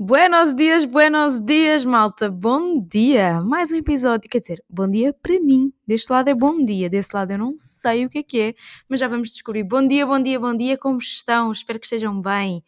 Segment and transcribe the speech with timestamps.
[0.00, 2.30] Buenos dias, buenos dias, malta.
[2.30, 3.40] Bom dia.
[3.40, 4.30] Mais um episódio.
[4.30, 5.72] Quer dizer, bom dia para mim.
[5.84, 8.54] Deste lado é bom dia, desse lado eu não sei o que é que é,
[8.88, 9.64] mas já vamos descobrir.
[9.64, 10.78] Bom dia, bom dia, bom dia.
[10.78, 11.50] Como estão?
[11.50, 12.62] Espero que estejam bem.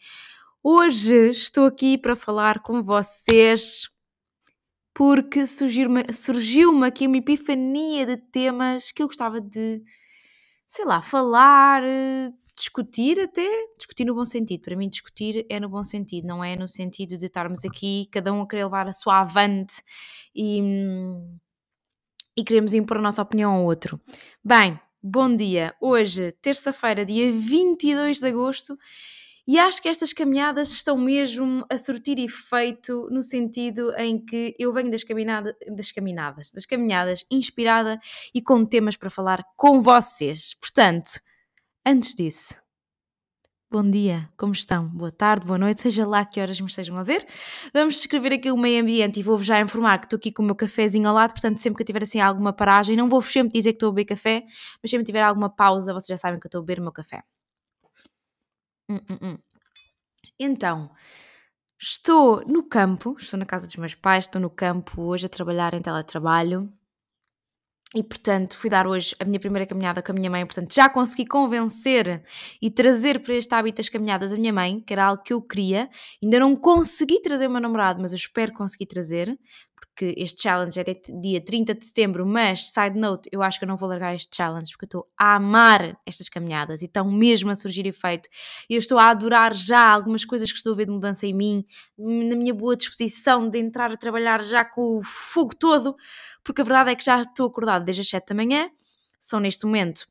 [0.60, 3.88] Hoje estou aqui para falar com vocês
[4.92, 9.84] porque surgiu-me surgiu aqui uma epifania de temas que eu gostava de,
[10.66, 11.84] sei lá, falar,
[12.60, 14.60] discutir até, discutir no bom sentido.
[14.60, 18.32] Para mim, discutir é no bom sentido, não é no sentido de estarmos aqui, cada
[18.32, 19.82] um a querer levar a sua avante
[20.34, 20.60] e,
[22.36, 23.98] e queremos impor a nossa opinião ao outro.
[24.44, 25.74] Bem, bom dia.
[25.80, 28.78] Hoje, terça-feira, dia 22 de agosto,
[29.48, 34.72] e acho que estas caminhadas estão mesmo a surtir efeito no sentido em que eu
[34.72, 37.98] venho das, caminhada, das caminhadas, das caminhadas inspirada
[38.34, 40.54] e com temas para falar com vocês.
[40.60, 41.20] Portanto,
[41.84, 42.54] Antes disso,
[43.70, 44.88] bom dia, como estão?
[44.88, 47.24] Boa tarde, boa noite, seja lá que horas me estejam a ver.
[47.72, 50.46] Vamos descrever aqui o meio ambiente e vou-vos já informar que estou aqui com o
[50.46, 53.52] meu cafezinho ao lado, portanto, sempre que eu tiver assim alguma paragem, não vou sempre
[53.52, 54.44] dizer que estou a beber café,
[54.82, 56.82] mas sempre que tiver alguma pausa, vocês já sabem que eu estou a beber o
[56.82, 57.22] meu café.
[58.88, 59.38] Hum, hum, hum.
[60.38, 60.90] Então,
[61.80, 65.74] estou no campo, estou na casa dos meus pais, estou no campo hoje a trabalhar
[65.74, 66.72] em teletrabalho.
[67.92, 70.46] E portanto, fui dar hoje a minha primeira caminhada com a minha mãe.
[70.46, 72.22] Portanto, já consegui convencer
[72.62, 75.42] e trazer para este hábito as caminhadas a minha mãe, que era algo que eu
[75.42, 75.90] queria.
[76.22, 79.36] Ainda não consegui trazer o meu namorado, mas eu espero conseguir trazer,
[80.00, 80.84] porque este challenge é
[81.20, 82.24] dia 30 de setembro.
[82.24, 85.06] Mas, side note, eu acho que eu não vou largar este challenge, porque eu estou
[85.18, 88.30] a amar estas caminhadas e estão mesmo a surgir efeito.
[88.68, 91.34] E eu estou a adorar já algumas coisas que estou a ver de mudança em
[91.34, 91.64] mim,
[91.98, 95.94] na minha boa disposição de entrar a trabalhar já com o fogo todo
[96.42, 98.70] porque a verdade é que já estou acordada desde as 7 da manhã,
[99.18, 100.08] são neste momento.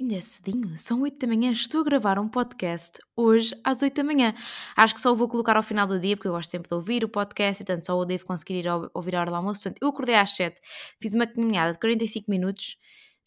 [0.00, 3.96] Ainda é cedinho, são 8 da manhã, estou a gravar um podcast hoje às 8
[3.96, 4.34] da manhã.
[4.74, 6.74] Acho que só o vou colocar ao final do dia, porque eu gosto sempre de
[6.74, 9.60] ouvir o podcast e, portanto, só o devo conseguir ir ouvir a hora do almoço.
[9.60, 10.58] Portanto, eu acordei às 7,
[11.02, 12.78] fiz uma caminhada de 45 minutos,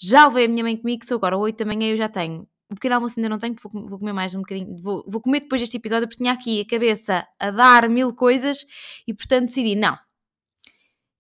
[0.02, 2.48] já levei a minha mãe comigo, sou agora 8 da manhã eu já tenho.
[2.72, 5.42] O pequeno almoço ainda não tenho, vou, vou comer mais um bocadinho, vou, vou comer
[5.42, 8.66] depois deste episódio, porque tinha aqui a cabeça a dar mil coisas
[9.08, 9.96] e, portanto, decidi, não,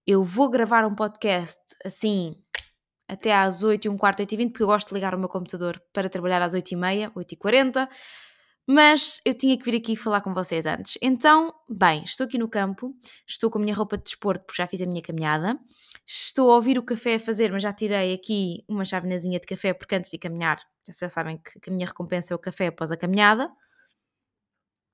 [0.07, 2.42] eu vou gravar um podcast assim
[3.08, 5.19] até às 8 e um quarto, 8 e 20, porque eu gosto de ligar o
[5.19, 7.90] meu computador para trabalhar às 8 e meia, 8 e 40,
[8.68, 10.97] mas eu tinha que vir aqui falar com vocês antes.
[11.02, 12.96] Então, bem, estou aqui no campo,
[13.28, 15.59] estou com a minha roupa de desporto porque já fiz a minha caminhada,
[16.06, 19.74] estou a ouvir o café a fazer, mas já tirei aqui uma chavenazinha de café
[19.74, 22.97] porque antes de caminhar, já sabem que a minha recompensa é o café após a
[22.97, 23.52] caminhada.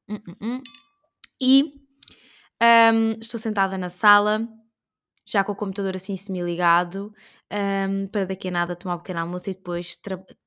[0.09, 0.63] Hum, hum, hum.
[1.41, 1.73] E
[2.61, 4.47] um, estou sentada na sala,
[5.29, 7.13] já com o computador assim semi-ligado,
[7.89, 9.97] um, para daqui a nada tomar um pequeno almoço e depois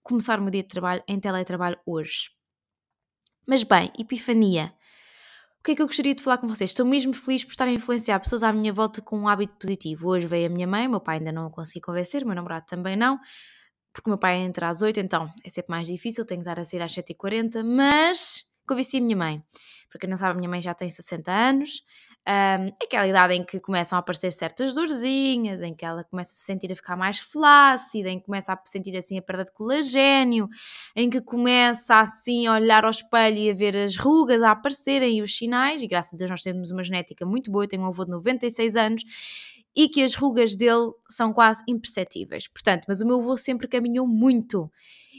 [0.02, 2.30] começar o meu dia de trabalho em teletrabalho hoje.
[3.46, 4.74] Mas bem, epifania.
[5.60, 6.70] O que é que eu gostaria de falar com vocês?
[6.70, 10.08] Estou mesmo feliz por estar a influenciar pessoas à minha volta com um hábito positivo.
[10.08, 13.20] Hoje veio a minha mãe, meu pai ainda não consegui convencer, meu namorado também não,
[13.92, 16.64] porque meu pai entra às 8, então é sempre mais difícil, tenho que dar a
[16.64, 19.44] sair às 7h40, mas convenci a minha mãe.
[19.88, 21.82] Para quem não sabe, a minha mãe já tem 60 anos,
[22.28, 26.34] um, aquela idade em que começam a aparecer certas dorzinhas, em que ela começa a
[26.34, 29.52] se sentir a ficar mais flácida, em que começa a sentir assim a perda de
[29.52, 30.48] colagênio,
[30.94, 35.18] em que começa assim a olhar ao espelho e a ver as rugas a aparecerem
[35.18, 37.82] e os sinais, e graças a Deus nós temos uma genética muito boa, eu tenho
[37.82, 39.02] um avô de 96 anos,
[39.74, 42.46] e que as rugas dele são quase imperceptíveis.
[42.46, 44.70] Portanto, mas o meu avô sempre caminhou muito.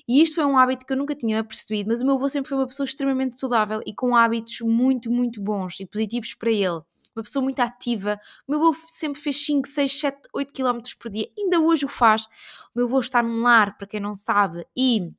[0.07, 2.49] E isto foi um hábito que eu nunca tinha percebido, mas o meu avô sempre
[2.49, 6.81] foi uma pessoa extremamente saudável e com hábitos muito, muito bons e positivos para ele
[7.15, 8.19] uma pessoa muito ativa.
[8.47, 11.89] O meu avô sempre fez 5, 6, 7, 8 km por dia, ainda hoje o
[11.89, 12.25] faz.
[12.25, 15.13] O meu avô está num lar, para quem não sabe, e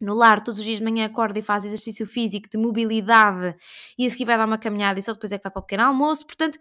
[0.00, 3.54] no lar, todos os dias de manhã acorda e faz exercício físico de mobilidade
[3.98, 5.62] e a seguir vai dar uma caminhada e só depois é que vai para o
[5.62, 6.26] pequeno almoço.
[6.26, 6.58] Portanto,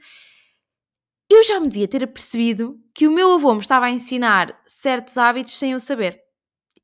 [1.29, 5.17] eu já me devia ter apercebido que o meu avô me estava a ensinar certos
[5.17, 6.19] hábitos sem eu saber.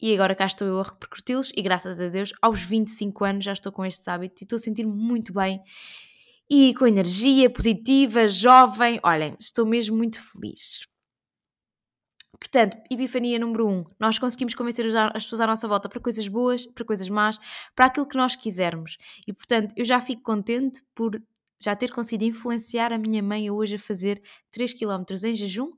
[0.02, 3.54] E agora cá estou eu a repercuti-los e graças a Deus, aos 25 anos já
[3.54, 5.62] estou com estes hábitos e estou a sentir-me muito bem
[6.50, 9.00] e com energia positiva, jovem.
[9.04, 10.86] Olhem, estou mesmo muito feliz.
[12.40, 16.66] Portanto, epifania número um, nós conseguimos convencer as pessoas à nossa volta para coisas boas,
[16.68, 17.40] para coisas más,
[17.76, 18.98] para aquilo que nós quisermos.
[19.28, 21.20] E portanto, eu já fico contente por
[21.60, 24.22] já ter conseguido influenciar a minha mãe hoje a fazer
[24.52, 25.72] 3 km em jejum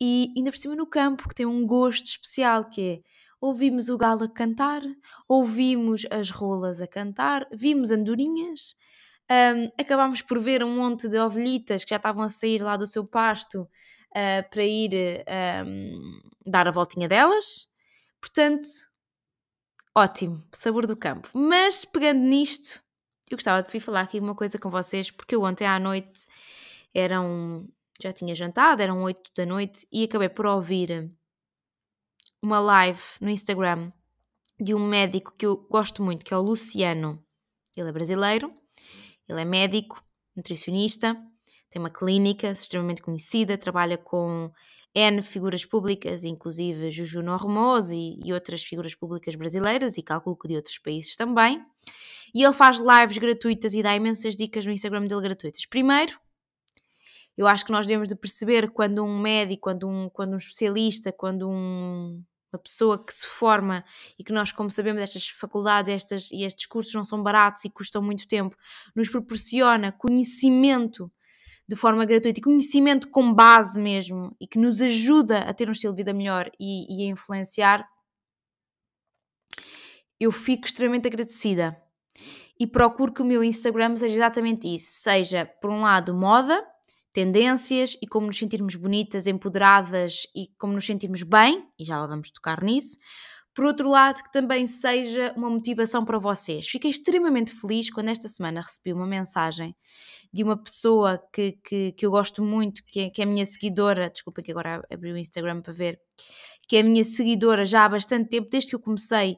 [0.00, 3.00] e ainda por cima no campo, que tem um gosto especial, que é
[3.40, 4.82] ouvimos o galo a cantar,
[5.28, 8.76] ouvimos as rolas a cantar, vimos andorinhas,
[9.32, 12.86] um, acabámos por ver um monte de ovelhitas que já estavam a sair lá do
[12.86, 15.24] seu pasto uh, para ir
[15.66, 17.68] um, dar a voltinha delas.
[18.20, 18.68] Portanto,
[19.96, 21.28] ótimo, sabor do campo.
[21.34, 22.82] Mas pegando nisto,
[23.30, 26.26] eu gostava de vir falar aqui uma coisa com vocês, porque eu ontem à noite
[26.94, 27.66] eram.
[28.00, 31.10] já tinha jantado, eram 8 da noite e acabei por ouvir
[32.42, 33.92] uma live no Instagram
[34.60, 37.24] de um médico que eu gosto muito, que é o Luciano.
[37.76, 38.52] Ele é brasileiro,
[39.28, 40.02] ele é médico,
[40.36, 41.16] nutricionista,
[41.70, 44.50] tem uma clínica extremamente conhecida, trabalha com
[44.94, 50.48] N figuras públicas, inclusive Juju Normos e, e outras figuras públicas brasileiras e calculo que
[50.48, 51.64] de outros países também.
[52.34, 55.64] E ele faz lives gratuitas e dá imensas dicas no Instagram dele gratuitas.
[55.64, 56.18] Primeiro,
[57.36, 61.10] eu acho que nós devemos de perceber quando um médico, quando um, quando um especialista,
[61.10, 62.22] quando um,
[62.52, 63.84] uma pessoa que se forma
[64.18, 67.70] e que nós, como sabemos, estas faculdades estas, e estes cursos não são baratos e
[67.70, 68.56] custam muito tempo,
[68.94, 71.10] nos proporciona conhecimento
[71.68, 75.72] de forma gratuita e conhecimento com base mesmo e que nos ajuda a ter um
[75.72, 77.88] estilo de vida melhor e, e a influenciar,
[80.20, 81.80] eu fico extremamente agradecida.
[82.60, 86.62] E procuro que o meu Instagram seja exatamente isso: seja, por um lado, moda,
[87.12, 92.06] tendências e como nos sentirmos bonitas, empoderadas e como nos sentirmos bem, e já lá
[92.06, 92.96] vamos tocar nisso.
[93.54, 96.66] Por outro lado, que também seja uma motivação para vocês.
[96.66, 99.76] Fiquei extremamente feliz quando esta semana recebi uma mensagem
[100.32, 103.44] de uma pessoa que, que, que eu gosto muito, que é, que é a minha
[103.44, 104.08] seguidora.
[104.08, 106.00] Desculpa que agora abri o Instagram para ver.
[106.66, 109.36] Que é a minha seguidora já há bastante tempo, desde que eu comecei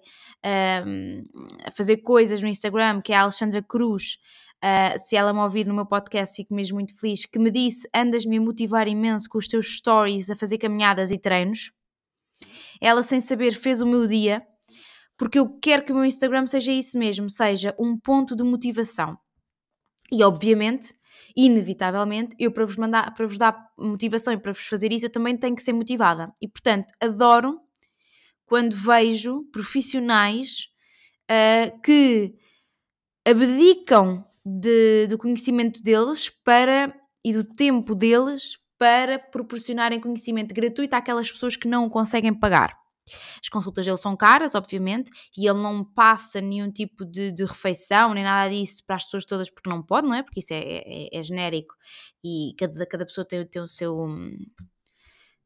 [0.87, 1.25] um,
[1.65, 4.19] a fazer coisas no Instagram, que é a Alexandra Cruz.
[4.64, 7.26] Uh, se ela me ouvir no meu podcast, fico mesmo muito feliz.
[7.26, 11.19] Que me disse: Andas-me a motivar imenso com os teus stories a fazer caminhadas e
[11.19, 11.70] treinos.
[12.81, 14.43] Ela, sem saber, fez o meu dia,
[15.19, 19.19] porque eu quero que o meu Instagram seja isso mesmo, seja um ponto de motivação.
[20.11, 20.94] E obviamente,
[21.37, 25.12] inevitavelmente, eu para vos mandar, para vos dar motivação e para vos fazer isso, eu
[25.12, 26.32] também tenho que ser motivada.
[26.40, 27.61] E portanto, adoro
[28.46, 30.69] quando vejo profissionais
[31.31, 32.34] uh, que
[33.26, 36.94] abdicam de, do conhecimento deles para
[37.25, 42.76] e do tempo deles para proporcionarem conhecimento gratuito àquelas pessoas que não o conseguem pagar.
[43.43, 48.14] As consultas dele são caras, obviamente, e ele não passa nenhum tipo de, de, refeição,
[48.14, 50.23] nem nada disso para as pessoas todas, porque não pode, não é?
[50.23, 51.75] Porque isso é, é, é genérico
[52.25, 53.94] e cada, cada pessoa tem, tem o seu.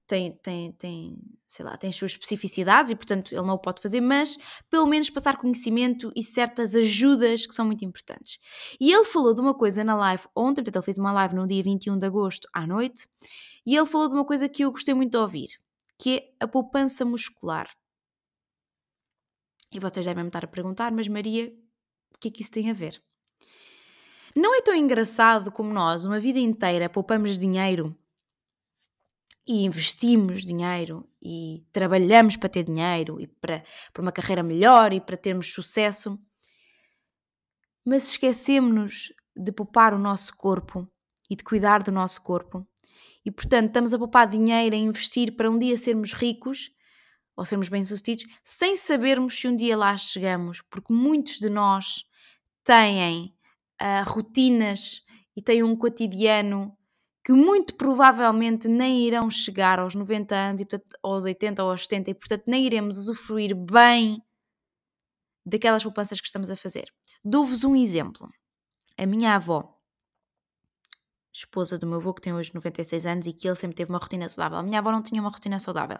[0.09, 3.81] Tem, tem, tem, sei lá, tem as suas especificidades e, portanto, ele não o pode
[3.81, 4.37] fazer, mas
[4.71, 8.39] pelo menos passar conhecimento e certas ajudas que são muito importantes.
[8.81, 11.47] E ele falou de uma coisa na live ontem, portanto, ele fez uma live no
[11.47, 13.07] dia 21 de agosto à noite,
[13.67, 15.49] e ele falou de uma coisa que eu gostei muito de ouvir
[15.99, 17.69] que é a poupança muscular.
[19.73, 21.53] E vocês devem me estar a perguntar, mas Maria,
[22.15, 23.03] o que é que isso tem a ver?
[24.35, 27.95] Não é tão engraçado como nós, uma vida inteira, poupamos dinheiro
[29.49, 33.65] e investimos dinheiro e trabalhamos para ter dinheiro e para,
[33.95, 36.21] para uma carreira melhor e para termos sucesso,
[37.83, 40.87] mas esquecemos-nos de poupar o nosso corpo
[41.31, 42.69] e de cuidar do nosso corpo.
[43.25, 46.71] E, portanto, estamos a poupar dinheiro, a investir para um dia sermos ricos
[47.35, 52.05] ou sermos bem-sucedidos, sem sabermos se um dia lá chegamos, porque muitos de nós
[52.65, 53.35] têm
[53.81, 55.03] uh, rotinas
[55.35, 56.77] e têm um cotidiano
[57.29, 61.83] que muito provavelmente nem irão chegar aos 90 anos, e, portanto, aos 80 ou aos
[61.83, 64.23] 70, e portanto nem iremos usufruir bem
[65.45, 66.91] daquelas poupanças que estamos a fazer.
[67.23, 68.31] Dou-vos um exemplo.
[68.97, 69.79] A minha avó
[71.31, 73.99] esposa do meu avô, que tem hoje 96 anos e que ele sempre teve uma
[73.99, 74.57] rotina saudável.
[74.57, 75.99] A minha avó não tinha uma rotina saudável.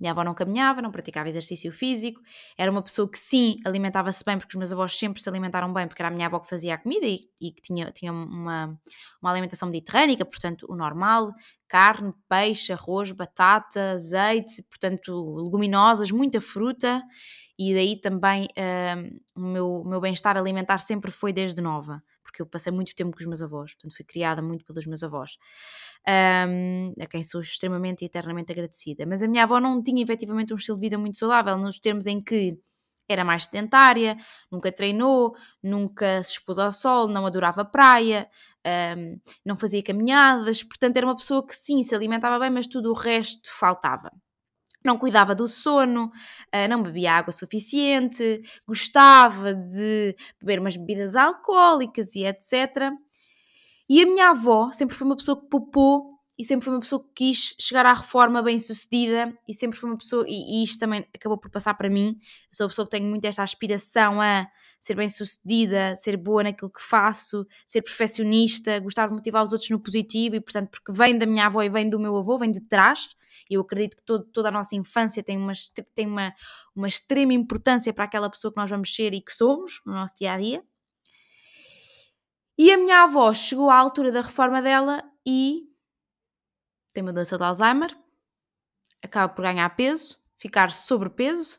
[0.00, 2.20] Minha avó não caminhava, não praticava exercício físico,
[2.56, 5.86] era uma pessoa que sim alimentava-se bem, porque os meus avós sempre se alimentaram bem,
[5.86, 8.78] porque era a minha avó que fazia a comida e, e que tinha, tinha uma,
[9.20, 11.32] uma alimentação mediterrânica, portanto, o normal:
[11.68, 17.02] carne, peixe, arroz, batata, azeite, portanto, leguminosas, muita fruta.
[17.58, 22.46] E daí também uh, o meu, meu bem-estar alimentar sempre foi desde nova porque eu
[22.46, 25.36] passei muito tempo com os meus avós, portanto fui criada muito pelos meus avós,
[26.48, 29.04] um, a quem sou extremamente e eternamente agradecida.
[29.04, 32.06] Mas a minha avó não tinha efetivamente um estilo de vida muito saudável, nos termos
[32.06, 32.56] em que
[33.08, 34.16] era mais sedentária,
[34.50, 38.28] nunca treinou, nunca se expôs ao sol, não adorava praia,
[38.96, 42.90] um, não fazia caminhadas, portanto era uma pessoa que sim, se alimentava bem, mas tudo
[42.90, 44.10] o resto faltava
[44.84, 46.10] não cuidava do sono,
[46.52, 52.90] ah, não bebia água suficiente, gostava de beber umas bebidas alcoólicas e etc.
[53.88, 57.02] E a minha avó sempre foi uma pessoa que poupou e sempre foi uma pessoa
[57.02, 60.80] que quis chegar à reforma bem sucedida e sempre foi uma pessoa, e, e isto
[60.80, 62.16] também acabou por passar para mim.
[62.18, 64.46] Eu sou uma pessoa que tenho muito esta aspiração a
[64.80, 69.68] ser bem sucedida, ser boa naquilo que faço, ser perfeccionista, gostar de motivar os outros
[69.68, 72.50] no positivo e, portanto, porque vem da minha avó e vem do meu avô, vem
[72.50, 73.06] de trás.
[73.50, 75.52] Eu acredito que todo, toda a nossa infância tem, uma,
[75.94, 76.32] tem uma,
[76.74, 80.14] uma extrema importância para aquela pessoa que nós vamos ser e que somos no nosso
[80.16, 80.64] dia a dia.
[82.56, 85.62] E a minha avó chegou à altura da reforma dela e
[86.92, 87.90] tem uma doença de Alzheimer,
[89.02, 91.58] acaba por ganhar peso, ficar sobrepeso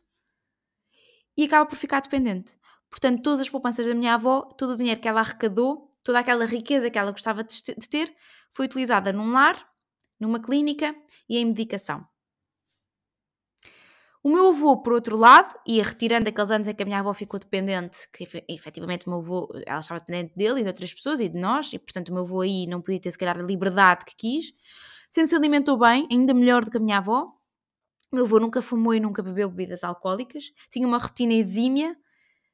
[1.35, 2.57] e acaba por ficar dependente.
[2.89, 6.45] Portanto, todas as poupanças da minha avó, todo o dinheiro que ela arrecadou, toda aquela
[6.45, 8.15] riqueza que ela gostava de ter,
[8.51, 9.70] foi utilizada num lar,
[10.21, 10.95] numa clínica
[11.27, 12.07] e em medicação.
[14.23, 17.11] O meu avô, por outro lado, ia retirando aqueles anos em que a minha avó
[17.11, 21.19] ficou dependente, que efetivamente o meu avô, ela estava dependente dele e de outras pessoas
[21.19, 23.41] e de nós, e portanto o meu avô aí não podia ter se calhar a
[23.41, 24.53] liberdade que quis.
[25.09, 27.33] Sempre se alimentou bem, ainda melhor do que a minha avó.
[28.11, 31.97] O meu avô nunca fumou e nunca bebeu bebidas alcoólicas, tinha uma rotina exímia,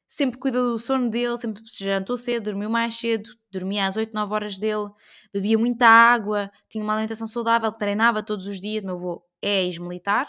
[0.08, 4.34] sempre cuidou do sono dele, sempre jantou cedo, dormiu mais cedo, dormia às 8, 9
[4.34, 4.90] horas dele,
[5.34, 8.84] bebia muita água, tinha uma alimentação saudável, treinava todos os dias.
[8.84, 10.28] O meu avô é ex-militar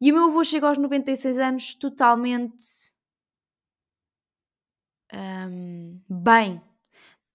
[0.00, 2.64] e o meu avô chega aos 96 anos totalmente
[5.12, 6.60] um, bem.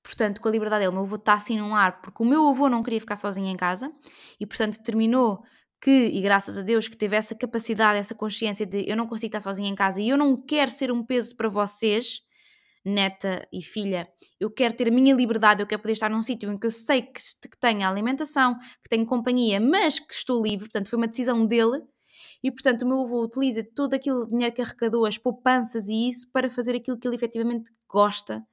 [0.04, 2.48] Portanto, com a liberdade dele, o meu avô está assim num lar, porque o meu
[2.48, 3.92] avô não queria ficar sozinho em casa
[4.40, 5.44] e, portanto, determinou
[5.82, 9.30] que, e graças a Deus, que teve essa capacidade, essa consciência de eu não consigo
[9.30, 12.22] estar sozinha em casa e eu não quero ser um peso para vocês,
[12.86, 14.10] neta e filha,
[14.40, 16.72] eu quero ter a minha liberdade, eu quero poder estar num sítio em que eu
[16.72, 21.08] sei que, que tenho alimentação, que tenho companhia, mas que estou livre, portanto, foi uma
[21.08, 21.82] decisão dele.
[22.42, 26.30] E, portanto, o meu avô utiliza todo aquele dinheiro que arrecadou, as poupanças e isso,
[26.32, 28.46] para fazer aquilo que ele efetivamente gosta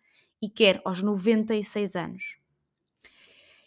[0.42, 2.45] e quer aos 96 anos.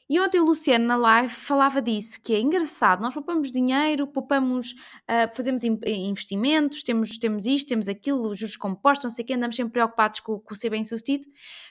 [0.09, 4.71] E ontem o Luciano na live falava disso, que é engraçado, nós poupamos dinheiro, poupamos,
[4.71, 9.55] uh, fazemos investimentos, temos, temos isto, temos aquilo, juros compostos, não sei o quê, andamos
[9.55, 11.27] sempre preocupados com, com ser bem sucedido,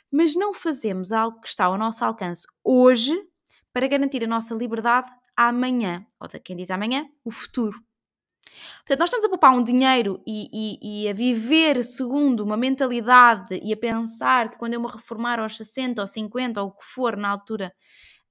[0.08, 3.12] mas não fazemos algo que está ao nosso alcance hoje
[3.72, 7.82] para garantir a nossa liberdade amanhã, ou de quem diz amanhã, o futuro.
[8.78, 13.60] Portanto, nós estamos a poupar um dinheiro e, e, e, a viver segundo uma mentalidade
[13.62, 16.84] e a pensar que quando eu me reformar aos 60 ou 50 ou o que
[16.84, 17.72] for na altura,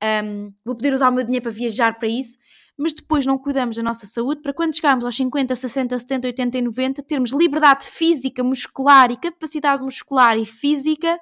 [0.03, 2.37] um, vou poder usar o meu dinheiro para viajar para isso,
[2.77, 6.57] mas depois não cuidamos da nossa saúde para quando chegarmos aos 50, 60, 70, 80
[6.57, 11.19] e 90 termos liberdade física, muscular e capacidade muscular e física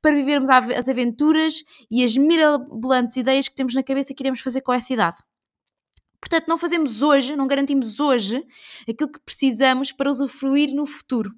[0.00, 4.62] para vivermos as aventuras e as mirabolantes ideias que temos na cabeça que iremos fazer
[4.62, 5.18] com essa idade.
[6.18, 8.42] Portanto, não fazemos hoje, não garantimos hoje
[8.88, 11.30] aquilo que precisamos para usufruir no futuro,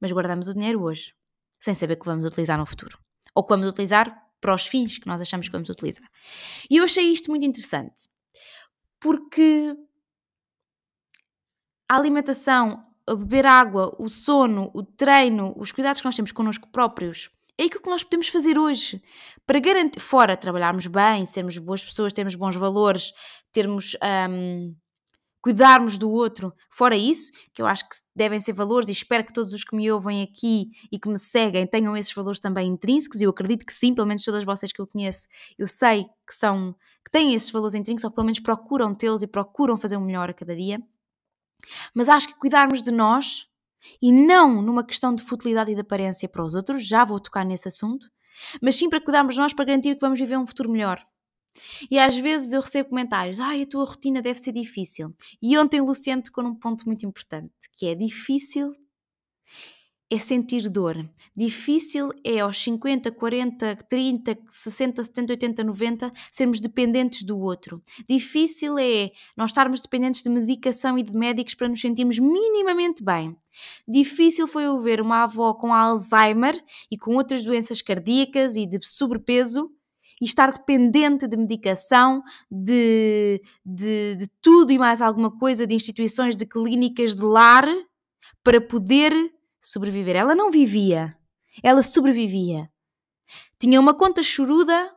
[0.00, 1.14] mas guardamos o dinheiro hoje,
[1.60, 2.98] sem saber que vamos utilizar no futuro.
[3.34, 6.06] Ou que vamos utilizar para os fins que nós achamos que vamos utilizar.
[6.68, 8.10] E eu achei isto muito interessante,
[9.00, 9.74] porque
[11.88, 16.68] a alimentação, a beber água, o sono, o treino, os cuidados que nós temos connosco
[16.70, 19.02] próprios, é aquilo que nós podemos fazer hoje
[19.46, 23.14] para garantir, fora trabalharmos bem, sermos boas pessoas, termos bons valores,
[23.50, 23.96] termos.
[24.28, 24.76] Um,
[25.44, 29.32] cuidarmos do outro, fora isso, que eu acho que devem ser valores e espero que
[29.32, 33.20] todos os que me ouvem aqui e que me seguem tenham esses valores também intrínsecos,
[33.20, 36.34] e eu acredito que sim, pelo menos todas vocês que eu conheço, eu sei que
[36.34, 36.74] são,
[37.04, 40.30] que têm esses valores intrínsecos, ou pelo menos procuram tê-los e procuram fazer o melhor
[40.30, 40.80] a cada dia.
[41.94, 43.46] Mas acho que cuidarmos de nós
[44.00, 47.44] e não numa questão de futilidade e de aparência para os outros, já vou tocar
[47.44, 48.10] nesse assunto,
[48.62, 51.06] mas sim para cuidarmos de nós para garantir que vamos viver um futuro melhor.
[51.90, 55.14] E às vezes eu recebo comentários, ai, a tua rotina deve ser difícil.
[55.40, 58.74] E ontem o Luciano tocou num ponto muito importante, que é difícil
[60.10, 61.08] é sentir dor.
[61.36, 67.82] Difícil é aos 50, 40, 30, 60, 70, 80, 90 sermos dependentes do outro.
[68.08, 73.36] Difícil é nós estarmos dependentes de medicação e de médicos para nos sentirmos minimamente bem.
[73.88, 78.78] Difícil foi eu ver uma avó com Alzheimer e com outras doenças cardíacas e de
[78.86, 79.70] sobrepeso
[80.20, 86.36] e estar dependente de medicação, de, de, de tudo e mais alguma coisa, de instituições,
[86.36, 87.66] de clínicas, de lar,
[88.42, 89.12] para poder
[89.60, 90.16] sobreviver.
[90.16, 91.16] Ela não vivia,
[91.62, 92.70] ela sobrevivia.
[93.58, 94.94] Tinha uma conta choruda,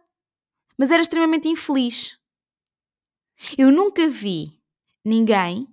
[0.78, 2.18] mas era extremamente infeliz.
[3.58, 4.60] Eu nunca vi
[5.06, 5.68] ninguém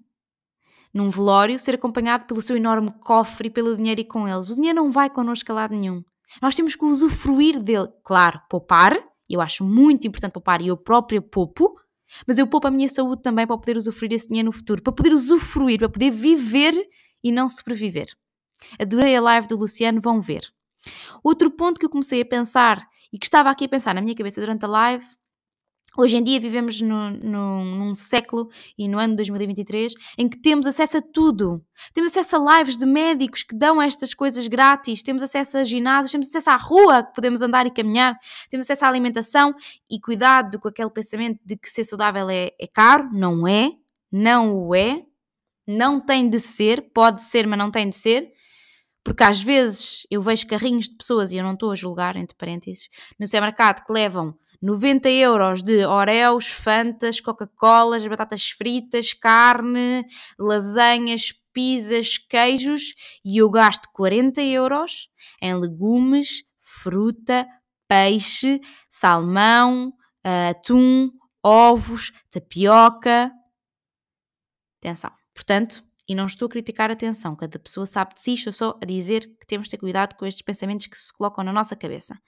[0.93, 4.51] num velório ser acompanhado pelo seu enorme cofre e pelo dinheiro e com eles.
[4.51, 6.05] O dinheiro não vai connosco a lado nenhum.
[6.41, 7.89] Nós temos que usufruir dele.
[8.05, 8.97] Claro, poupar,
[9.29, 11.75] eu acho muito importante poupar e eu própria poupo,
[12.27, 14.93] mas eu poupo a minha saúde também para poder usufruir esse dinheiro no futuro, para
[14.93, 16.75] poder usufruir, para poder viver
[17.23, 18.09] e não sobreviver.
[18.79, 20.47] Adorei a live do Luciano, vão ver.
[21.23, 24.15] Outro ponto que eu comecei a pensar e que estava aqui a pensar na minha
[24.15, 25.07] cabeça durante a live
[25.97, 30.67] Hoje em dia vivemos no, no, num século e no ano 2023 em que temos
[30.67, 31.65] acesso a tudo.
[31.93, 36.11] Temos acesso a lives de médicos que dão estas coisas grátis, temos acesso a ginásios,
[36.11, 38.19] temos acesso à rua que podemos andar e caminhar,
[38.51, 39.55] temos acesso à alimentação
[39.89, 43.09] e cuidado com aquele pensamento de que ser saudável é, é caro.
[43.13, 43.71] Não é,
[44.11, 45.05] não o é,
[45.67, 48.33] não tem de ser, pode ser, mas não tem de ser
[49.05, 52.37] Porque às vezes eu vejo carrinhos de pessoas, e eu não estou a julgar, entre
[52.37, 60.05] parênteses, no supermercado que levam 90 euros de Oreos, Fantas, Coca-Colas, batatas fritas, carne,
[60.39, 62.95] lasanhas, pizzas, queijos
[63.25, 65.09] e eu gasto 40 euros
[65.41, 67.47] em legumes, fruta,
[67.89, 69.93] peixe, salmão,
[70.51, 71.11] atum,
[71.43, 73.31] ovos, tapioca.
[74.81, 75.13] Atenção.
[75.33, 78.85] Portanto, e não estou a criticar atenção, cada pessoa sabe de si, estou só a
[78.85, 82.19] dizer que temos de ter cuidado com estes pensamentos que se colocam na nossa cabeça.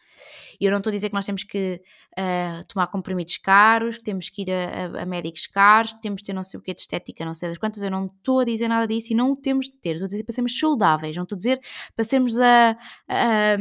[0.58, 1.82] E eu não estou a dizer que nós temos que
[2.18, 6.22] uh, tomar comprimidos caros, que temos que ir a, a, a, médicos caros, que temos
[6.22, 8.40] de ter não sei o que de estética, não sei das quantas, eu não estou
[8.40, 9.92] a dizer nada disso e não o temos de ter.
[9.92, 11.60] Estou a dizer para sermos saudáveis, não estou a dizer
[11.94, 12.74] para sermos a, a,
[13.08, 13.56] a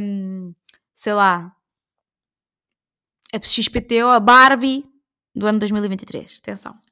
[0.94, 1.54] sei lá,
[3.34, 4.84] a XPTO, a Barbie
[5.34, 6.38] do ano 2023.
[6.38, 6.85] Atenção.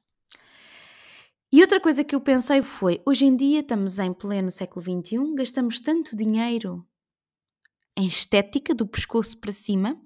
[1.51, 5.33] E outra coisa que eu pensei foi: hoje em dia estamos em pleno século XXI,
[5.35, 6.85] gastamos tanto dinheiro
[7.97, 9.99] em estética do pescoço para cima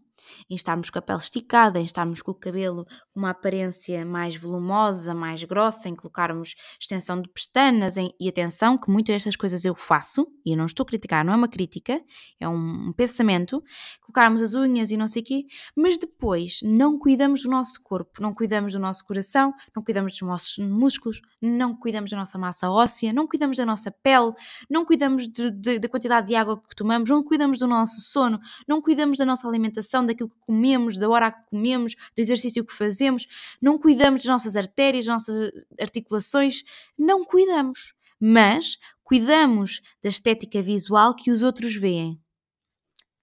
[0.49, 4.35] em estarmos com a pele esticada, em estarmos com o cabelo com uma aparência mais
[4.35, 9.65] volumosa, mais grossa, em colocarmos extensão de pestanas, em, e atenção que muitas destas coisas
[9.65, 12.01] eu faço, e eu não estou a criticar, não é uma crítica,
[12.39, 13.61] é um, um pensamento,
[14.01, 15.45] colocarmos as unhas e não sei o quê,
[15.75, 20.21] mas depois não cuidamos do nosso corpo, não cuidamos do nosso coração, não cuidamos dos
[20.21, 24.31] nossos músculos, não cuidamos da nossa massa óssea, não cuidamos da nossa pele,
[24.69, 29.17] não cuidamos da quantidade de água que tomamos, não cuidamos do nosso sono, não cuidamos
[29.17, 33.27] da nossa alimentação, daquilo que comemos, da hora que comemos, do exercício que fazemos,
[33.61, 36.63] não cuidamos das nossas artérias, das nossas articulações,
[36.97, 37.93] não cuidamos.
[38.19, 42.21] Mas cuidamos da estética visual que os outros veem.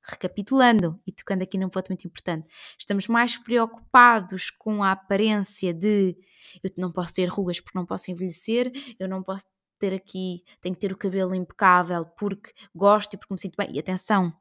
[0.03, 2.47] Recapitulando e tocando aqui num ponto muito importante,
[2.79, 6.17] estamos mais preocupados com a aparência de
[6.63, 9.47] eu não posso ter rugas porque não posso envelhecer, eu não posso
[9.79, 13.69] ter aqui, tenho que ter o cabelo impecável porque gosto e porque me sinto bem.
[13.73, 14.33] E atenção,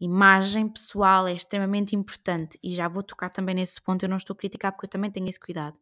[0.00, 4.34] imagem pessoal é extremamente importante e já vou tocar também nesse ponto, eu não estou
[4.34, 5.76] a criticar porque eu também tenho esse cuidado.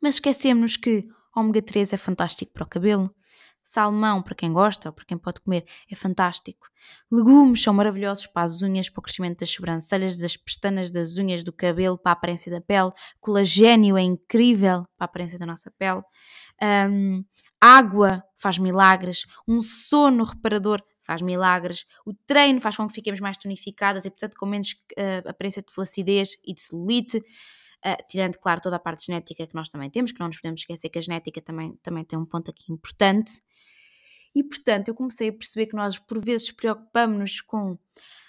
[0.00, 3.14] Mas esquecemos que ômega 3 é fantástico para o cabelo,
[3.62, 6.68] salmão para quem gosta ou para quem pode comer é fantástico,
[7.10, 11.42] legumes são maravilhosos para as unhas, para o crescimento das sobrancelhas, das pestanas, das unhas,
[11.42, 15.70] do cabelo, para a aparência da pele, colagênio é incrível para a aparência da nossa
[15.70, 16.02] pele,
[16.90, 17.24] um,
[17.60, 23.36] água faz milagres, um sono reparador faz milagres, o treino faz com que fiquemos mais
[23.36, 27.18] tonificadas e, portanto, com menos uh, aparência de flacidez e de celulite.
[27.18, 30.62] Uh, tirando, claro, toda a parte genética que nós também temos, que não nos podemos
[30.62, 33.42] esquecer que a genética também, também tem um ponto aqui importante.
[34.34, 37.78] E, portanto, eu comecei a perceber que nós, por vezes, preocupamos-nos com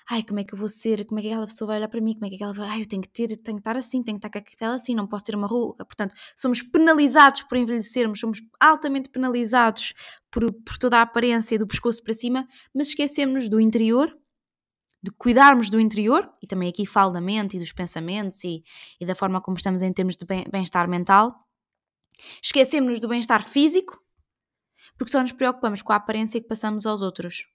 [0.09, 1.99] ai, como é que eu vou ser, como é que aquela pessoa vai olhar para
[1.99, 4.03] mim, como é que ela vai, ai, eu tenho que ter, tenho que estar assim,
[4.03, 5.83] tenho que estar com aquela assim, não posso ter uma ruga.
[5.83, 9.93] Portanto, somos penalizados por envelhecermos, somos altamente penalizados
[10.29, 14.15] por, por toda a aparência do pescoço para cima, mas esquecemos do interior,
[15.01, 18.63] de cuidarmos do interior, e também aqui falo da mente e dos pensamentos e,
[18.99, 21.33] e da forma como estamos em termos de bem-estar mental.
[22.41, 23.99] Esquecemos do bem-estar físico,
[24.97, 27.54] porque só nos preocupamos com a aparência que passamos aos outros.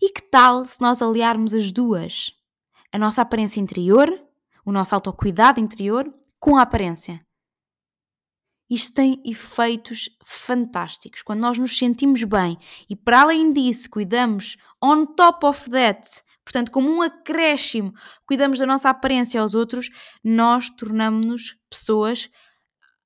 [0.00, 2.32] E que tal se nós aliarmos as duas?
[2.92, 4.08] A nossa aparência interior,
[4.64, 7.24] o nosso autocuidado interior, com a aparência.
[8.68, 11.22] Isto tem efeitos fantásticos.
[11.22, 12.58] Quando nós nos sentimos bem
[12.90, 16.04] e, para além disso, cuidamos on top of that,
[16.44, 17.92] portanto, como um acréscimo,
[18.26, 19.88] cuidamos da nossa aparência aos outros,
[20.22, 22.28] nós tornamos-nos pessoas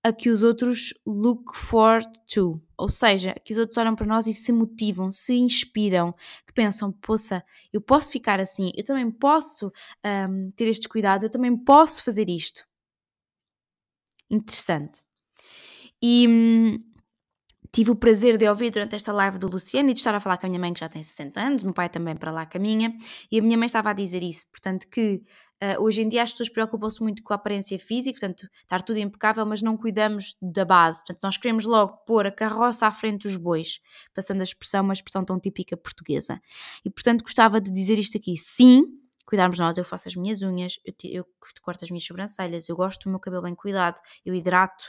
[0.03, 4.27] a que os outros look forward to, ou seja, que os outros olham para nós
[4.27, 6.15] e se motivam, se inspiram,
[6.47, 9.71] que pensam, poça, eu posso ficar assim, eu também posso
[10.05, 12.67] um, ter estes cuidados, eu também posso fazer isto.
[14.31, 15.03] Interessante.
[16.03, 16.79] E hum,
[17.71, 20.39] tive o prazer de ouvir durante esta live do Luciano e de estar a falar
[20.39, 22.97] com a minha mãe que já tem 60 anos, meu pai também para lá caminha,
[23.31, 25.23] e a minha mãe estava a dizer isso, portanto que
[25.63, 28.99] Uh, hoje em dia as pessoas preocupam-se muito com a aparência física, portanto, estar tudo
[28.99, 31.01] impecável, mas não cuidamos da base.
[31.01, 33.79] Portanto, nós queremos logo pôr a carroça à frente dos bois,
[34.15, 36.41] passando a expressão, uma expressão tão típica portuguesa.
[36.85, 38.37] E, portanto, gostava de dizer isto aqui.
[38.37, 38.87] Sim,
[39.31, 41.27] cuidarmos nós, eu faço as minhas unhas, eu, eu
[41.63, 44.85] corto as minhas sobrancelhas, eu gosto do meu cabelo bem cuidado, eu hidrato,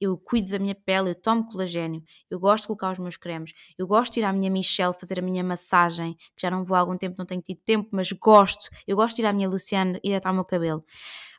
[0.00, 3.52] eu cuido da minha pele, eu tomo colagênio, eu gosto de colocar os meus cremes,
[3.76, 6.74] eu gosto de ir à minha Michelle fazer a minha massagem, que já não vou
[6.74, 9.48] há algum tempo, não tenho tido tempo, mas gosto, eu gosto de ir à minha
[9.48, 10.82] Luciana e hidratar o meu cabelo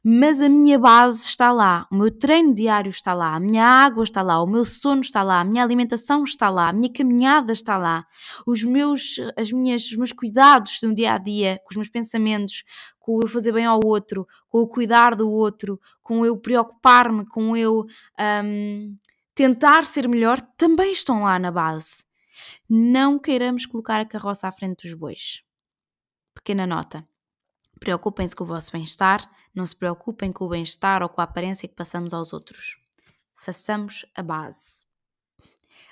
[0.03, 4.03] mas a minha base está lá, o meu treino diário está lá, a minha água
[4.03, 7.53] está lá, o meu sono está lá, a minha alimentação está lá, a minha caminhada
[7.53, 8.05] está lá,
[8.45, 12.65] os meus, as minhas, os meus cuidados no dia a dia, com os meus pensamentos,
[12.99, 17.55] com eu fazer bem ao outro, com o cuidar do outro, com eu preocupar-me, com
[17.55, 17.85] eu
[18.43, 18.97] um,
[19.33, 22.03] tentar ser melhor, também estão lá na base.
[22.69, 25.43] Não queiramos colocar a carroça à frente dos bois.
[26.33, 27.07] Pequena nota.
[27.79, 31.67] Preocupem-se com o vosso bem-estar, não se preocupem com o bem-estar ou com a aparência
[31.67, 32.77] que passamos aos outros.
[33.35, 34.85] Façamos a base.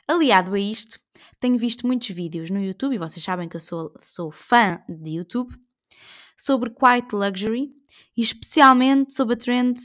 [0.08, 1.00] Aliado a isto,
[1.40, 5.12] tenho visto muitos vídeos no YouTube, e vocês sabem que eu sou, sou fã de
[5.18, 5.56] YouTube,
[6.38, 7.72] sobre quiet luxury
[8.18, 9.80] e especialmente sobre a trend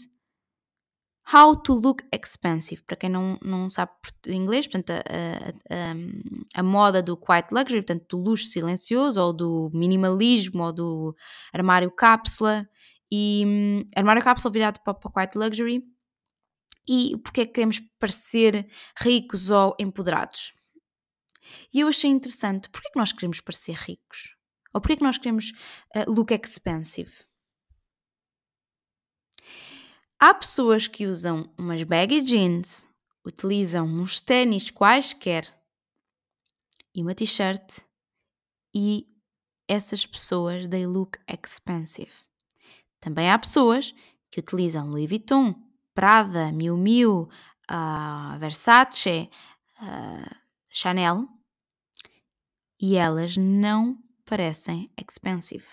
[1.33, 2.83] How to Look Expensive.
[2.85, 3.91] Para quem não, não sabe
[4.29, 5.91] inglês, portanto, a, a,
[6.55, 11.17] a, a, moda do quiet luxury, portanto, do luxo silencioso, ou do minimalismo, ou do
[11.53, 12.69] armário cápsula,
[13.11, 15.83] e um, armário cápsula virado para, para quiet luxury.
[16.89, 20.53] E porque é que queremos parecer ricos ou empoderados?
[21.73, 24.37] E eu achei interessante, porquê é que nós queremos parecer ricos?
[24.73, 25.53] Ou porquê é que nós queremos
[25.97, 27.13] uh, look expensive?
[30.19, 32.87] Há pessoas que usam umas baggy jeans,
[33.27, 35.53] utilizam uns ténis quaisquer
[36.95, 37.81] e uma t-shirt
[38.75, 39.07] e
[39.69, 42.25] essas pessoas they look expensive.
[43.07, 43.95] Também há pessoas
[44.33, 45.55] que utilizam Louis Vuitton,
[45.95, 47.29] Prada, Miu Miu,
[47.71, 49.31] uh, Versace,
[49.81, 50.37] uh,
[50.69, 51.29] Chanel
[52.83, 55.69] e elas não parecem expensive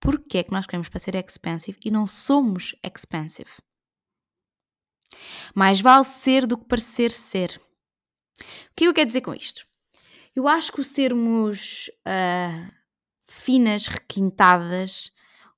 [0.00, 3.50] porque é que nós queremos parecer expensive e não somos expensive.
[5.54, 7.60] Mais vale ser do que parecer ser.
[8.40, 9.66] O que eu quero dizer com isto?
[10.34, 12.72] Eu acho que o sermos uh,
[13.28, 15.12] finas, requintadas,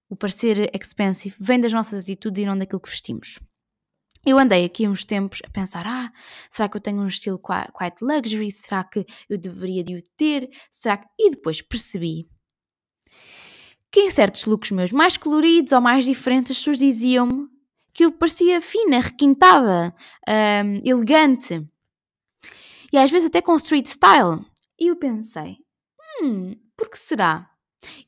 [0.08, 3.38] o parecer expensive, vem das nossas atitudes e não daquilo que vestimos.
[4.26, 6.12] Eu andei aqui uns tempos a pensar: ah,
[6.50, 8.50] será que eu tenho um estilo quite luxury?
[8.50, 10.50] Será que eu deveria de o ter?
[10.70, 11.06] Será que...
[11.18, 12.28] E depois percebi
[13.90, 17.48] que em certos looks meus mais coloridos ou mais diferentes as pessoas diziam-me
[17.94, 19.94] que eu parecia fina, requintada,
[20.28, 21.66] um, elegante
[22.92, 24.44] e às vezes até com street style.
[24.78, 25.56] E eu pensei,
[26.22, 27.50] hum, por que será?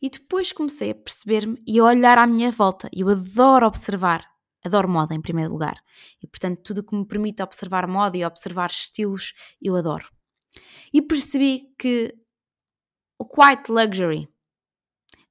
[0.00, 2.88] E depois comecei a perceber-me e a olhar à minha volta.
[2.94, 4.24] Eu adoro observar,
[4.64, 5.80] adoro moda em primeiro lugar.
[6.22, 10.08] E portanto, tudo que me permite observar moda e observar estilos, eu adoro.
[10.92, 12.14] E percebi que
[13.18, 14.28] o quiet luxury,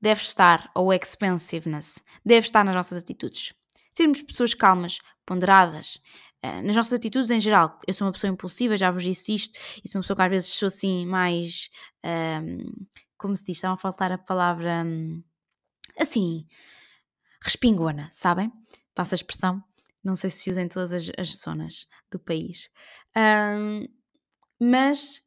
[0.02, 3.54] deve estar, ou expensiveness, deve estar nas nossas atitudes.
[3.94, 6.00] Sermos pessoas calmas, ponderadas,
[6.46, 7.78] uh, nas nossas atitudes em geral.
[7.86, 10.30] Eu sou uma pessoa impulsiva, já vos disse isto, e sou uma pessoa que às
[10.30, 11.70] vezes sou assim mais.
[12.06, 12.88] Uh,
[13.20, 13.58] como se diz?
[13.58, 14.84] Estava a faltar a palavra.
[14.84, 15.22] Um,
[16.00, 16.48] assim.
[17.42, 18.52] respingona, sabem?
[18.96, 19.64] Passa a expressão.
[20.04, 22.70] Não sei se se usa em todas as, as zonas do país.
[23.16, 23.86] Um,
[24.60, 25.22] mas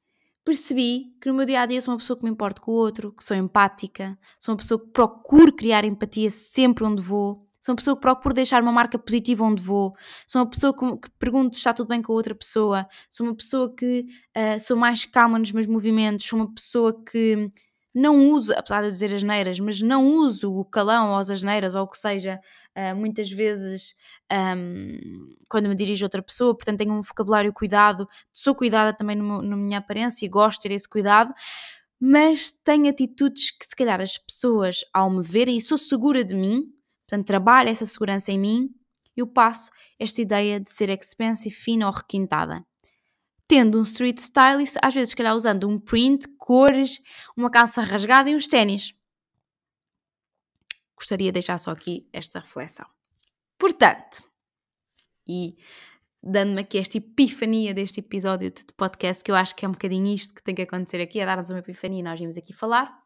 [0.45, 2.75] percebi que no meu dia a dia sou uma pessoa que me importa com o
[2.75, 7.73] outro, que sou empática, sou uma pessoa que procuro criar empatia sempre onde vou, sou
[7.73, 9.95] uma pessoa que procuro deixar uma marca positiva onde vou,
[10.27, 13.27] sou uma pessoa que, que pergunto se está tudo bem com a outra pessoa, sou
[13.27, 14.05] uma pessoa que
[14.37, 17.51] uh, sou mais calma nos meus movimentos, sou uma pessoa que
[17.95, 21.29] não uso, apesar de eu dizer as neiras, mas não uso o calão ou as
[21.29, 22.41] asneiras ou o que seja
[22.77, 23.95] uh, muitas vezes
[24.33, 29.17] um, quando me dirijo a outra pessoa, portanto tenho um vocabulário cuidado, sou cuidada também
[29.17, 31.33] na minha aparência e gosto de ter esse cuidado,
[32.01, 36.35] mas tenho atitudes que se calhar as pessoas ao me verem e sou segura de
[36.35, 36.65] mim,
[37.07, 38.71] portanto trabalho essa segurança em mim,
[39.15, 42.65] eu passo esta ideia de ser expensive, fina ou requintada
[43.53, 47.03] tendo um street stylist, às vezes, se calhar, usando um print, cores,
[47.37, 48.95] uma calça rasgada e uns ténis
[50.97, 52.87] gostaria de deixar só aqui esta reflexão.
[53.59, 54.27] Portanto,
[55.29, 55.59] e
[56.23, 60.15] dando-me aqui esta epifania deste episódio de podcast, que eu acho que é um bocadinho
[60.15, 63.02] isto que tem que acontecer aqui, é dar-nos uma epifania e nós vimos aqui falar,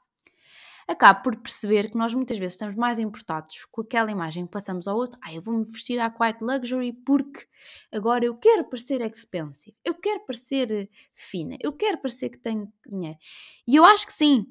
[0.86, 4.86] acabo por perceber que nós muitas vezes estamos mais importados com aquela imagem que passamos
[4.86, 5.18] ao outro.
[5.22, 7.46] Ah, eu vou-me vestir à quiet luxury porque
[7.92, 13.18] agora eu quero parecer expensive, eu quero parecer fina, eu quero parecer que tenho dinheiro.
[13.66, 14.46] E eu acho que sim.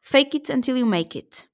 [0.00, 1.48] Fake it until you make it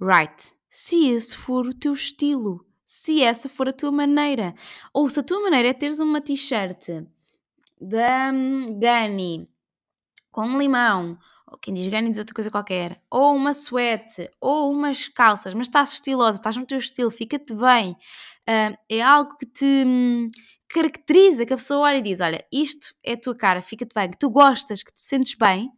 [0.00, 0.54] right.
[0.70, 4.54] Se esse for o teu estilo, se essa for a tua maneira,
[4.92, 7.04] ou se a tua maneira é teres uma t-shirt
[7.80, 9.48] da um, Gani
[10.30, 11.18] com limão,
[11.52, 15.66] ou quem diz Gani diz outra coisa qualquer, ou uma suete, ou umas calças, mas
[15.66, 20.30] estás estilosa, estás no teu estilo, fica-te bem, uh, é algo que te um,
[20.68, 24.10] caracteriza, que a pessoa olha e diz: Olha, isto é a tua cara, fica-te bem,
[24.10, 25.70] que tu gostas, que tu sentes bem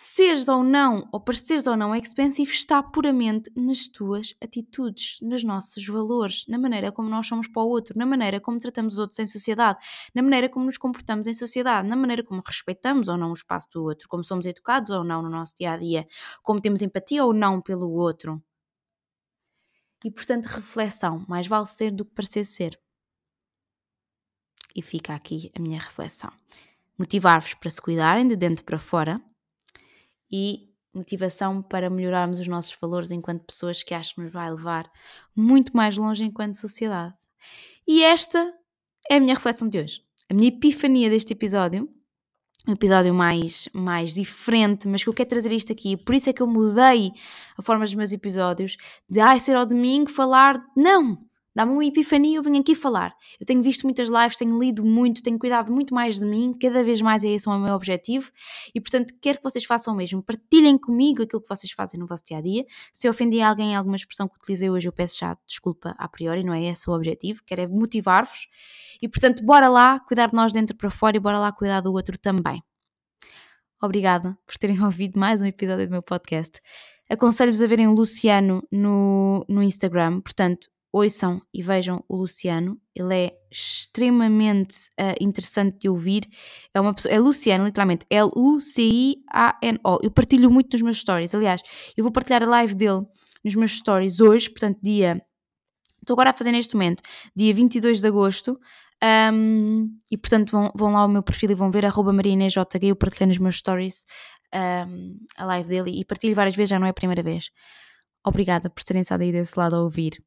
[0.00, 5.84] seres ou não, ou pareceres ou não expensive, está puramente nas tuas atitudes, nos nossos
[5.88, 9.18] valores, na maneira como nós somos para o outro, na maneira como tratamos os outros
[9.18, 9.80] em sociedade,
[10.14, 13.68] na maneira como nos comportamos em sociedade, na maneira como respeitamos ou não o espaço
[13.72, 16.06] do outro, como somos educados ou não no nosso dia a dia,
[16.44, 18.40] como temos empatia ou não pelo outro.
[20.04, 22.80] E portanto, reflexão, mais vale ser do que parecer ser.
[24.76, 26.30] E fica aqui a minha reflexão.
[26.96, 29.20] motivar-vos para se cuidarem de dentro para fora
[30.30, 34.90] e motivação para melhorarmos os nossos valores enquanto pessoas que acho que nos vai levar
[35.36, 37.14] muito mais longe enquanto sociedade.
[37.86, 38.52] E esta
[39.10, 40.02] é a minha reflexão de hoje.
[40.28, 41.88] A minha epifania deste episódio
[42.68, 45.96] um episódio mais, mais diferente, mas que eu quero trazer isto aqui.
[45.96, 47.12] Por isso é que eu mudei
[47.56, 48.76] a forma dos meus episódios
[49.08, 50.62] de ai, ser ao domingo falar.
[50.76, 51.18] Não!
[51.54, 53.14] Dá-me uma epifania, eu venho aqui falar.
[53.40, 56.84] Eu tenho visto muitas lives, tenho lido muito, tenho cuidado muito mais de mim, cada
[56.84, 58.30] vez mais é esse o meu objetivo
[58.74, 60.22] e, portanto, quero que vocês façam o mesmo.
[60.22, 62.64] Partilhem comigo aquilo que vocês fazem no vosso dia a dia.
[62.92, 66.08] Se eu ofendi alguém em alguma expressão que utilizei hoje, eu peço já desculpa a
[66.08, 68.46] priori, não é esse o objetivo, quero é motivar-vos
[69.02, 71.92] e, portanto, bora lá cuidar de nós dentro para fora e bora lá cuidar do
[71.92, 72.62] outro também.
[73.80, 76.60] Obrigada por terem ouvido mais um episódio do meu podcast.
[77.08, 83.32] Aconselho-vos a verem Luciano no, no Instagram, portanto, ouçam e vejam o Luciano, ele é
[83.50, 86.28] extremamente uh, interessante de ouvir.
[86.74, 89.98] É uma pessoa, é Luciano, literalmente, L-U-C-I-A-N-O.
[90.02, 91.34] Eu partilho muito nos meus stories.
[91.34, 91.62] Aliás,
[91.96, 93.02] eu vou partilhar a live dele
[93.44, 95.22] nos meus stories hoje, portanto, dia.
[96.00, 97.02] Estou agora a fazer neste momento,
[97.36, 98.58] dia 22 de agosto.
[99.32, 102.12] Um, e portanto vão, vão lá ao meu perfil e vão ver arroba
[102.82, 104.04] eu partilhei nos meus stories
[104.52, 107.50] um, a live dele e partilho várias vezes, já não é a primeira vez.
[108.26, 110.20] Obrigada por terem estado aí desse lado a ouvir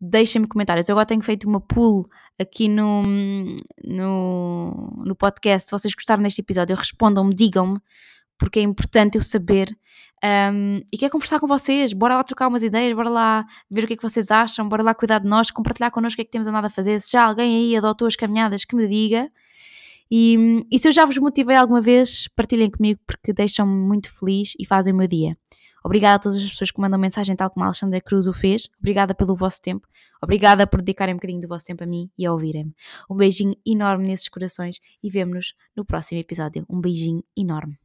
[0.00, 0.88] deixem-me comentários.
[0.88, 2.08] Eu agora tenho feito uma pool
[2.38, 3.02] aqui no,
[3.84, 5.68] no, no podcast.
[5.68, 7.78] Se vocês gostaram deste episódio, respondam-me, digam-me,
[8.38, 9.76] porque é importante eu saber.
[10.22, 11.92] Um, e quero conversar com vocês.
[11.92, 14.82] Bora lá trocar umas ideias, bora lá ver o que é que vocês acham, bora
[14.82, 16.98] lá cuidar de nós, compartilhar connosco o que é que temos andado a fazer.
[17.00, 19.30] Se já alguém aí adotou as caminhadas, que me diga.
[20.10, 24.54] E, e se eu já vos motivei alguma vez, partilhem comigo porque deixam-me muito feliz
[24.58, 25.36] e fazem o meu dia.
[25.84, 28.68] Obrigada a todas as pessoas que mandam mensagem, tal como a Alexandra Cruz o fez.
[28.78, 29.86] Obrigada pelo vosso tempo.
[30.22, 32.74] Obrigada por dedicarem um bocadinho do vosso tempo a mim e a ouvirem-me.
[33.10, 36.64] Um beijinho enorme nesses corações e vemo-nos no próximo episódio.
[36.68, 37.78] Um beijinho enorme.